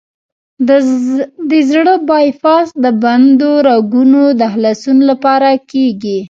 د 1.51 1.53
زړه 1.69 1.95
بای 2.09 2.27
پاس 2.43 2.67
د 2.83 2.85
بندو 3.03 3.51
رګونو 3.69 4.23
د 4.39 4.41
خلاصون 4.53 4.97
لپاره 5.09 5.49
کېږي. 5.71 6.19